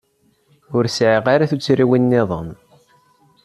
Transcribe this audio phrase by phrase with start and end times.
[0.75, 2.49] Ur sɛiɣ ara tuttriwin niḍen.